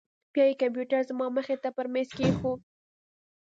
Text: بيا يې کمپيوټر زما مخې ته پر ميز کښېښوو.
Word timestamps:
بيا 0.33 0.45
يې 0.49 0.59
کمپيوټر 0.61 1.01
زما 1.09 1.27
مخې 1.37 1.55
ته 1.63 1.69
پر 1.77 1.85
ميز 1.93 2.09
کښېښوو. 2.17 2.53